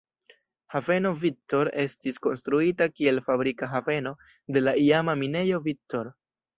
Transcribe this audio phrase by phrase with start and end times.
[0.75, 4.17] Haveno Victor estis konstruita kiel fabrika haveno
[4.59, 6.17] de la iama Minejo Victor.